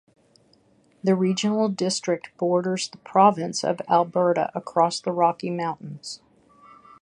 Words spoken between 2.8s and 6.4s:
the Province of Alberta across the Rocky Mountains.